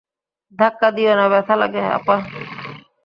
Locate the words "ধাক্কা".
0.59-0.87